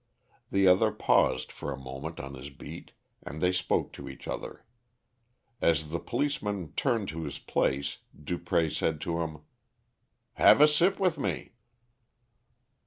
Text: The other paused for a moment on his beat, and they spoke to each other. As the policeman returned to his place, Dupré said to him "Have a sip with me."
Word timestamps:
The 0.49 0.65
other 0.65 0.91
paused 0.91 1.51
for 1.51 1.71
a 1.71 1.77
moment 1.77 2.19
on 2.19 2.33
his 2.33 2.49
beat, 2.49 2.93
and 3.21 3.39
they 3.39 3.51
spoke 3.51 3.93
to 3.93 4.09
each 4.09 4.27
other. 4.27 4.65
As 5.61 5.91
the 5.91 5.99
policeman 5.99 6.63
returned 6.69 7.07
to 7.09 7.21
his 7.21 7.37
place, 7.37 7.99
Dupré 8.19 8.73
said 8.75 8.99
to 9.01 9.21
him 9.21 9.41
"Have 10.33 10.59
a 10.59 10.67
sip 10.67 10.99
with 10.99 11.19
me." 11.19 11.51